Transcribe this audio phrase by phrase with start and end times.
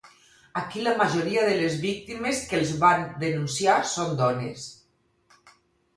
[0.61, 4.69] Aquí la majoria de les víctimes que els van denunciar són dones.